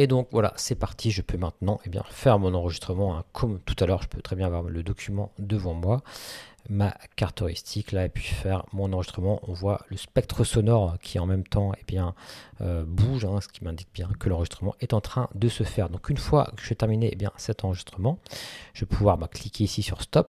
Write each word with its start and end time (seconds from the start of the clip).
Et 0.00 0.06
donc 0.06 0.28
voilà, 0.32 0.54
c'est 0.56 0.76
parti, 0.76 1.10
je 1.10 1.20
peux 1.20 1.36
maintenant 1.36 1.78
eh 1.84 1.90
bien, 1.90 2.02
faire 2.08 2.38
mon 2.38 2.54
enregistrement. 2.54 3.18
Hein. 3.18 3.24
Comme 3.34 3.60
tout 3.60 3.76
à 3.80 3.86
l'heure, 3.86 4.00
je 4.00 4.08
peux 4.08 4.22
très 4.22 4.34
bien 4.34 4.46
avoir 4.46 4.62
le 4.62 4.82
document 4.82 5.30
devant 5.38 5.74
moi, 5.74 6.00
ma 6.70 6.96
carte 7.16 7.42
heuristique 7.42 7.92
là, 7.92 8.06
et 8.06 8.08
puis 8.08 8.24
faire 8.24 8.64
mon 8.72 8.94
enregistrement. 8.94 9.40
On 9.46 9.52
voit 9.52 9.82
le 9.90 9.98
spectre 9.98 10.42
sonore 10.42 10.96
qui 11.02 11.18
en 11.18 11.26
même 11.26 11.46
temps 11.46 11.72
eh 11.78 11.84
bien, 11.84 12.14
euh, 12.62 12.82
bouge, 12.86 13.26
hein, 13.26 13.42
ce 13.42 13.48
qui 13.48 13.62
m'indique 13.62 13.90
bien 13.92 14.08
que 14.18 14.30
l'enregistrement 14.30 14.74
est 14.80 14.94
en 14.94 15.02
train 15.02 15.28
de 15.34 15.50
se 15.50 15.64
faire. 15.64 15.90
Donc 15.90 16.08
une 16.08 16.16
fois 16.16 16.50
que 16.56 16.62
j'ai 16.64 16.76
terminé 16.76 17.10
eh 17.12 17.16
bien, 17.16 17.32
cet 17.36 17.62
enregistrement, 17.66 18.20
je 18.72 18.86
vais 18.86 18.88
pouvoir 18.88 19.18
bah, 19.18 19.28
cliquer 19.28 19.64
ici 19.64 19.82
sur 19.82 20.00
Stop 20.00 20.28